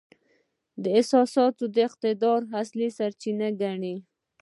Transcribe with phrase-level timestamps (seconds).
[0.81, 3.95] دا احساسات د اقتدار اصلي سرچینه ګڼي.